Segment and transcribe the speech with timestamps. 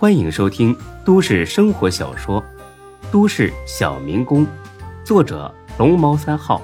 [0.00, 0.74] 欢迎收听
[1.04, 2.42] 都市生活小说
[3.12, 4.46] 《都市小民工》，
[5.04, 6.62] 作者龙猫三号，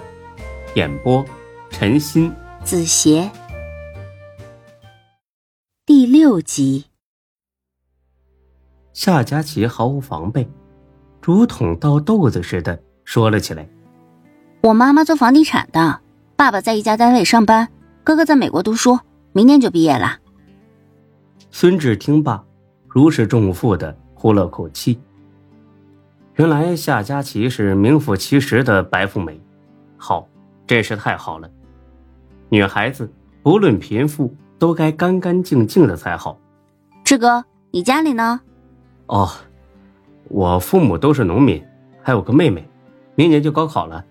[0.75, 1.23] 演播
[1.69, 3.31] 陈鑫、子邪，
[5.85, 6.87] 第六集。
[8.95, 10.49] 夏佳琪毫无防备，
[11.21, 13.69] 竹筒倒豆子似的说了起来
[14.65, 16.01] ：“我妈妈做房地产的，
[16.37, 17.69] 爸爸在一家单位上班，
[18.03, 18.99] 哥哥在美国读书，
[19.35, 20.21] 明年就毕业了。”
[21.53, 22.43] 孙志听罢。
[22.97, 24.99] 如释重负的呼了口气。
[26.37, 29.39] 原来夏佳琪是名副其实的白富美，
[29.99, 30.27] 好，
[30.67, 31.47] 真是太好了。
[32.49, 36.41] 女孩子不论贫富，都该干干净净的才好。
[37.05, 38.41] 志哥，你家里呢？
[39.09, 39.29] 哦，
[40.31, 41.63] 我父母都是农民，
[42.03, 42.67] 还有个妹妹，
[43.15, 44.03] 明年就高考了。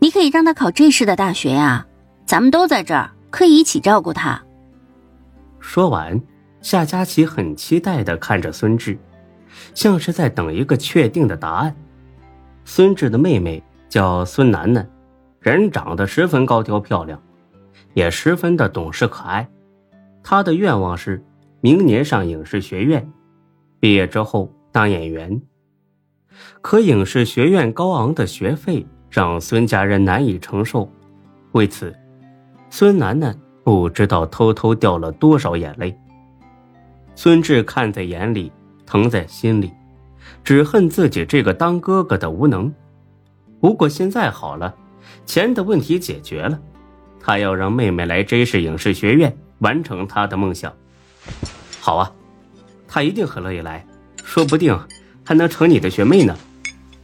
[0.00, 1.86] 你可以让她考这市的大学呀，
[2.26, 4.42] 咱们都在这儿，可以一起照顾她。
[5.60, 6.20] 说完。
[6.64, 8.98] 夏佳琪很期待的看着孙志，
[9.74, 11.76] 像是在等一个确定的答案。
[12.64, 14.90] 孙志的妹妹叫孙楠楠，
[15.40, 17.22] 人长得十分高挑漂亮，
[17.92, 19.46] 也十分的懂事可爱。
[20.22, 21.22] 她的愿望是
[21.60, 23.06] 明年上影视学院，
[23.78, 25.38] 毕业之后当演员。
[26.62, 30.90] 可影视学院高昂的学费让孙家人难以承受，
[31.52, 31.94] 为此，
[32.70, 35.94] 孙楠楠不知道偷偷掉了多少眼泪。
[37.16, 38.50] 孙志看在眼里，
[38.84, 39.72] 疼在心里，
[40.42, 42.72] 只恨自己这个当哥哥的无能。
[43.60, 44.74] 不过现在好了，
[45.24, 46.58] 钱的问题解决了，
[47.20, 50.72] 他要让妹妹来 J 市影视学院完成他的梦想。
[51.80, 52.12] 好啊，
[52.86, 53.86] 他一定很乐意来，
[54.22, 54.78] 说不定
[55.24, 56.36] 还能成你的学妹呢。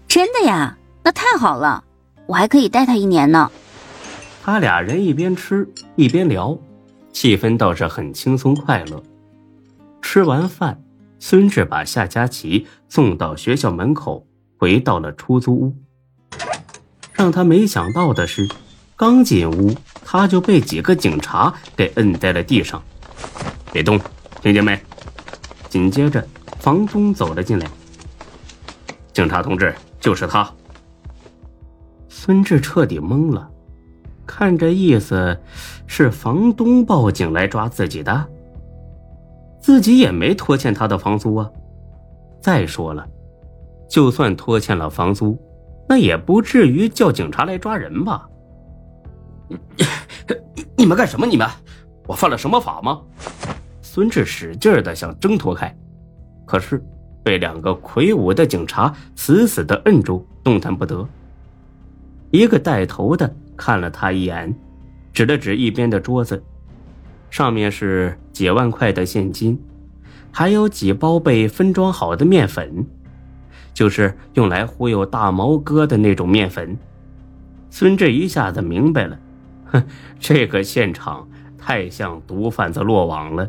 [0.07, 0.77] 真的呀？
[1.03, 1.83] 那太好了，
[2.27, 3.51] 我还可以带他一年呢。
[4.43, 6.59] 他俩人一边吃一边聊，
[7.13, 9.03] 气氛倒是很轻松快乐。
[10.13, 10.83] 吃完饭，
[11.21, 14.27] 孙志把夏佳琪送到学校门口，
[14.59, 15.77] 回到了出租屋。
[17.13, 18.49] 让他没想到的是，
[18.97, 19.73] 刚进屋，
[20.05, 22.83] 他就被几个警察给摁在了地上。
[23.73, 24.01] 别动，
[24.43, 24.77] 听见没？
[25.69, 26.27] 紧接着，
[26.59, 27.71] 房东走了进来。
[29.13, 30.53] 警察同志，就是他。
[32.09, 33.49] 孙志彻底懵了，
[34.27, 35.41] 看这意思，
[35.87, 38.29] 是房东报警来抓自己的。
[39.61, 41.51] 自己也没拖欠他的房租啊！
[42.41, 43.07] 再说了，
[43.89, 45.39] 就算拖欠了房租，
[45.89, 48.27] 那也不至于叫警察来抓人吧？
[50.77, 51.27] 你们干什么？
[51.27, 51.47] 你们，
[52.07, 53.01] 我犯了什么法吗？
[53.83, 55.77] 孙志使劲的想挣脱开，
[56.47, 56.83] 可是
[57.23, 61.07] 被两个魁梧的警察死死的摁住，动弹不得。
[62.31, 64.55] 一个带头的看了他一眼，
[65.13, 66.43] 指了指一边的桌子。
[67.31, 69.59] 上面是几万块的现金，
[70.33, 72.85] 还有几包被分装好的面粉，
[73.73, 76.77] 就是用来忽悠大毛哥的那种面粉。
[77.71, 79.19] 孙志一下子明白了，
[79.67, 79.85] 哼，
[80.19, 81.27] 这个现场
[81.57, 83.49] 太像毒贩子落网了。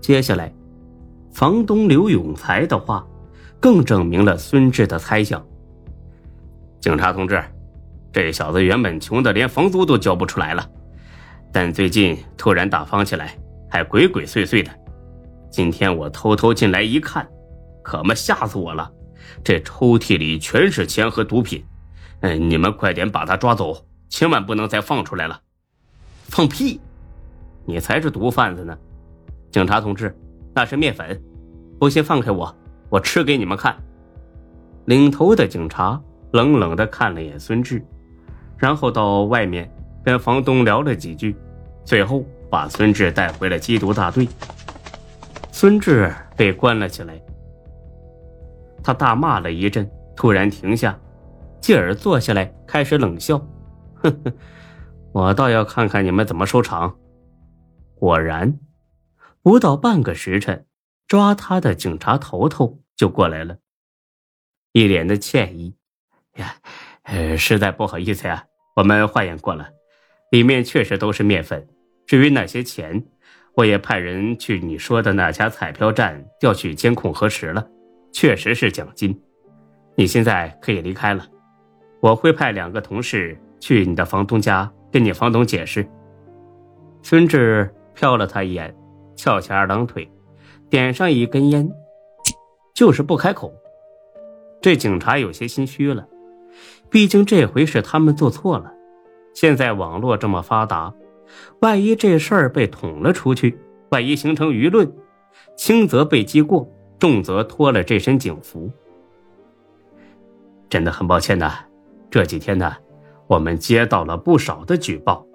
[0.00, 0.52] 接下来，
[1.32, 3.06] 房东刘永才的话，
[3.58, 5.42] 更证明了孙志的猜想。
[6.78, 7.42] 警察同志，
[8.12, 10.68] 这小子原本穷的连房租都交不出来了。
[11.52, 13.36] 但最近突然大方起来，
[13.68, 14.70] 还鬼鬼祟祟的。
[15.50, 17.28] 今天我偷偷进来一看，
[17.82, 18.90] 可么吓死我了！
[19.44, 21.62] 这抽屉里全是钱和毒品。
[22.20, 23.76] 嗯，你们快点把他抓走，
[24.08, 25.38] 千万不能再放出来了。
[26.22, 26.80] 放屁！
[27.66, 28.76] 你才是毒贩子呢！
[29.50, 30.16] 警察同志，
[30.54, 31.22] 那是面粉，
[31.78, 32.56] 不信放开我，
[32.88, 33.76] 我吃给你们看。
[34.86, 36.00] 领头的警察
[36.32, 37.84] 冷冷的看了眼孙志，
[38.56, 39.70] 然后到外面。
[40.04, 41.36] 跟房东聊了几句，
[41.84, 44.28] 最后把孙志带回了缉毒大队。
[45.50, 47.20] 孙志被关了起来，
[48.82, 50.98] 他大骂了一阵，突然停下，
[51.60, 53.38] 继而坐下来开始冷笑
[54.02, 54.32] ：“哼哼，
[55.12, 56.98] 我倒要看看你们怎么收场。”
[57.94, 58.58] 果然，
[59.40, 60.66] 不到半个时辰，
[61.06, 63.58] 抓他的警察头头就过来了，
[64.72, 65.76] 一脸的歉意
[66.38, 66.56] ：“呀，
[67.04, 68.44] 呃，实在不好意思呀，
[68.74, 69.68] 我们化验过了。”
[70.32, 71.68] 里面确实都是面粉，
[72.06, 73.04] 至于那些钱，
[73.54, 77.68] 我也派人去你说的那家彩票站调取监控核实了，
[78.12, 79.14] 确实是奖金。
[79.94, 81.26] 你现在可以离开了，
[82.00, 85.86] 我会派两个同事去你的房东家跟你房东解释。
[87.02, 88.74] 孙志瞟了他一眼，
[89.14, 90.10] 翘起二郎腿，
[90.70, 91.70] 点上一根烟，
[92.74, 93.52] 就是不开口。
[94.62, 96.08] 这警察有些心虚了，
[96.88, 98.71] 毕竟这回是他们做错了。
[99.34, 100.92] 现在网络这么发达，
[101.60, 103.58] 万一这事儿被捅了出去，
[103.90, 104.92] 万一形成舆论，
[105.56, 106.68] 轻则被记过，
[106.98, 108.70] 重则脱了这身警服。
[110.68, 111.52] 真的很抱歉呐，
[112.10, 112.74] 这几天呢，
[113.26, 115.26] 我们接到了不少的举报，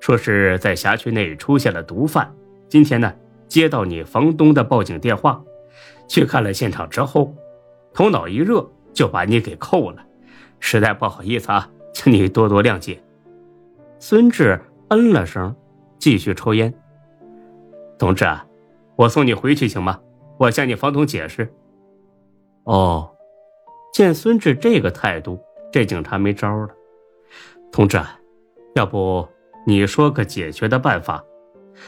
[0.00, 2.32] 说是在辖区内出现了毒贩。
[2.68, 3.12] 今天呢，
[3.48, 5.42] 接到你房东的报警电话，
[6.08, 7.34] 去看了现场之后，
[7.92, 10.04] 头脑一热就把你给扣了，
[10.58, 13.00] 实在不好意思啊，请你多多谅解。
[14.06, 15.56] 孙志嗯了声，
[15.98, 16.74] 继续抽烟。
[17.98, 18.46] 同志啊，
[18.96, 19.98] 我送你回去行吗？
[20.36, 21.50] 我向你房东解释。
[22.64, 23.10] 哦。
[23.94, 25.40] 见孙志这个态度，
[25.72, 26.68] 这警察没招了。
[27.72, 27.98] 同志，
[28.74, 29.26] 要不
[29.66, 31.24] 你说个解决的办法？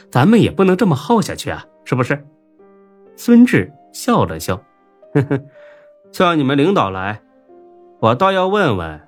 [0.09, 2.25] 咱们也不能这么耗下去啊，是不是？
[3.15, 4.55] 孙志笑了笑，
[5.13, 5.39] 呵呵，
[6.11, 7.21] 叫你们领导来，
[7.99, 9.07] 我倒要问问，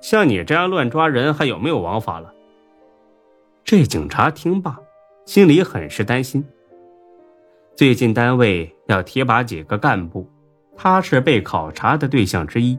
[0.00, 2.34] 像你这样乱抓人还有没有王法了？
[3.70, 4.80] 这警察听罢，
[5.26, 6.42] 心里很是担心。
[7.76, 10.26] 最近单位要提拔几个干部。
[10.74, 12.78] 他是被考察的对象之一，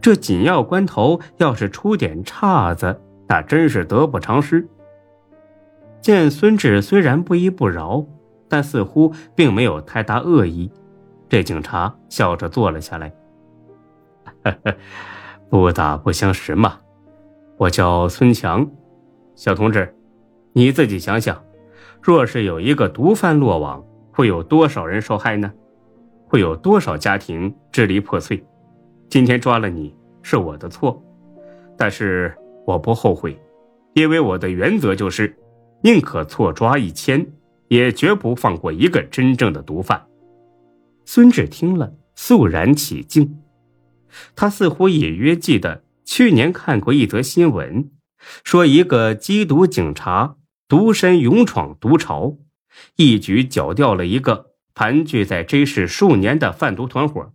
[0.00, 2.98] 这紧要关头要是出点岔子，
[3.28, 4.66] 那真是得不偿失。
[6.00, 8.02] 见孙志虽然不依不饶，
[8.48, 10.72] 但似乎并没有太大恶意，
[11.28, 13.12] 这警察笑着坐了下来。
[15.50, 16.80] 不打不相识嘛，
[17.58, 18.66] 我叫孙强，
[19.34, 19.94] 小同志，
[20.52, 21.42] 你自己想想，
[22.00, 25.52] 若是有一个毒贩落网，会有多少人受害呢？
[26.26, 28.42] 会有多少家庭支离破碎？
[29.08, 31.02] 今天抓了你是我的错，
[31.76, 32.34] 但是
[32.66, 33.38] 我不后悔，
[33.94, 35.36] 因为我的原则就是，
[35.82, 37.26] 宁可错抓一千，
[37.68, 40.06] 也绝不放过一个真正的毒贩。
[41.04, 43.38] 孙志听了肃然起敬，
[44.36, 47.90] 他似乎隐约记得去年看过一则新闻，
[48.44, 50.36] 说一个缉毒警察
[50.68, 52.38] 独身勇闯毒巢，
[52.96, 54.52] 一举剿掉了一个。
[54.74, 57.34] 盘踞在 J 市数年的贩毒团伙，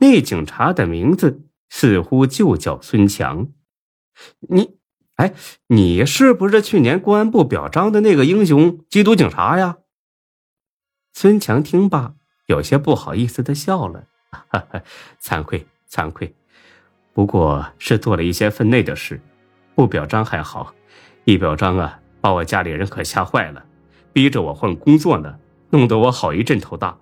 [0.00, 3.48] 那警察的名字似乎就叫孙强。
[4.50, 4.76] 你，
[5.14, 5.32] 哎，
[5.68, 9.78] 你是不是去年公安部表彰的那个英雄缉毒警察呀？
[11.14, 14.82] 孙强听罢，有些不好意思的笑了，哈哈，
[15.22, 16.34] 惭愧惭愧，
[17.14, 19.22] 不过是做了一些分内的事，
[19.78, 20.74] 不表彰还好，
[21.22, 23.64] 一表彰啊，把我家里人可吓坏了，
[24.12, 25.36] 逼着我换工作呢。
[25.70, 26.96] 弄得我好一阵头大。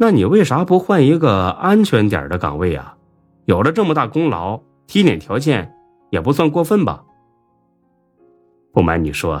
[0.00, 2.96] 那你为啥不换一个安全点的岗位啊？
[3.44, 5.72] 有了这么大功劳，提点条件
[6.10, 7.04] 也不算过分吧？
[8.72, 9.40] 不瞒你说，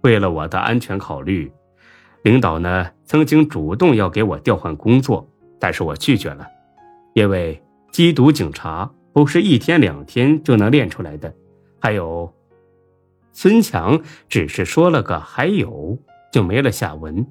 [0.00, 1.52] 为了我的安全考虑，
[2.22, 5.28] 领导呢曾经主动要给我调换工作，
[5.60, 6.46] 但是我拒绝了，
[7.12, 7.62] 因为
[7.92, 11.34] 缉毒警察不是一天两天就能练出来的。
[11.80, 12.32] 还有，
[13.32, 15.98] 孙强只是说了个还有。
[16.30, 17.26] 就没了下文。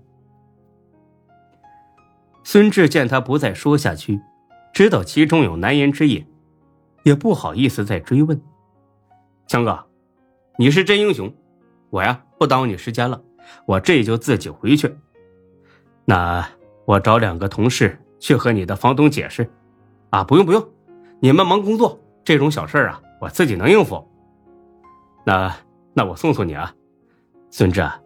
[2.44, 4.19] 孙志见他不再说下去，
[4.74, 6.25] 知道其中有难言之隐，
[7.04, 8.42] 也不好意思再追问。
[9.45, 9.86] 强哥，
[10.57, 11.31] 你是真英雄，
[11.92, 13.22] 我呀不耽误你时间了，
[13.68, 14.94] 我这就自己回去。
[16.04, 16.50] 那
[16.86, 19.48] 我找两个同事去和你的房东解释。
[20.10, 20.69] 啊，不用不用，
[21.19, 24.08] 你们忙工作，这种小事啊，我自己能应付。
[25.25, 25.56] 那
[25.94, 26.74] 那我送送你啊，
[27.50, 28.00] 孙志啊。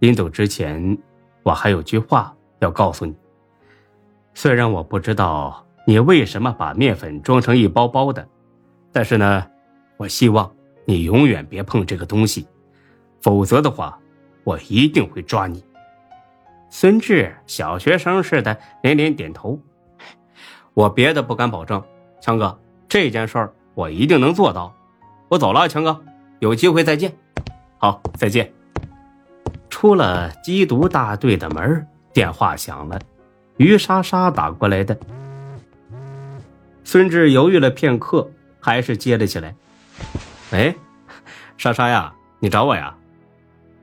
[0.00, 0.98] 临走之前，
[1.42, 3.14] 我还有句话要告诉你。
[4.34, 8.26] 虽然我不知道你为什么把面粉装成一包包的，
[8.90, 9.46] 但是呢，
[9.96, 10.50] 我希望
[10.84, 12.48] 你永远别碰这个东西，
[13.20, 13.96] 否则的话，
[14.42, 15.62] 我一定会抓你。
[16.68, 19.60] 孙志小学生似的连连点头。
[20.72, 21.82] 我别的不敢保证，
[22.20, 22.58] 强哥，
[22.88, 24.74] 这件事儿我一定能做到。
[25.28, 26.00] 我走了，强哥，
[26.38, 27.12] 有机会再见。
[27.78, 28.52] 好，再见。
[29.68, 33.00] 出了缉毒大队的门，电话响了，
[33.56, 34.98] 于莎莎打过来的。
[36.84, 39.54] 孙志犹豫了片刻，还是接了起来。
[40.52, 40.74] 喂，
[41.56, 42.94] 莎莎呀，你找我呀？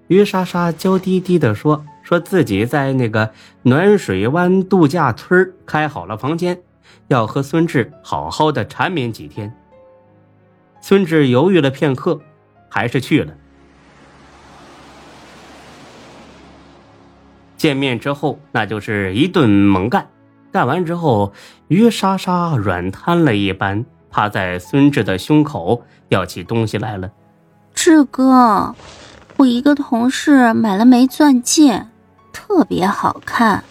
[0.07, 3.31] 于莎莎娇滴滴的说：“说自己在那个
[3.63, 6.61] 暖水湾度假村开好了房间，
[7.07, 9.55] 要和孙志好好的缠绵几天。”
[10.81, 12.21] 孙志犹豫了片刻，
[12.69, 13.33] 还是去了。
[17.57, 20.07] 见面之后，那就是一顿猛干。
[20.51, 21.33] 干完之后，
[21.67, 27.11] 于莎莎软瘫了一般，趴在孙志的胸口，要起东西来了。
[27.73, 28.75] 志哥，
[29.37, 31.87] 我一个同事买了枚钻戒，
[32.31, 33.63] 特别好看，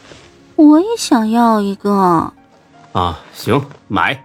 [0.57, 2.33] 我也想要一个。
[2.97, 4.19] 啊，行，买。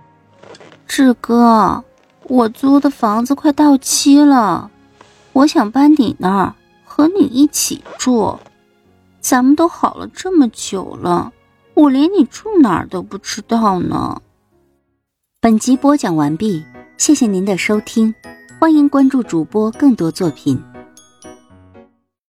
[0.88, 1.84] 志哥，
[2.24, 4.72] 我租的房子快到期了，
[5.34, 8.40] 我想搬你那儿，和你一起住。
[9.20, 11.34] 咱们都好了这么久了，
[11.74, 14.22] 我连你住哪儿都不知道呢。
[15.42, 16.64] 本集播讲完毕，
[16.96, 18.16] 谢谢您的收听，
[18.58, 20.58] 欢迎关注主播更多作品。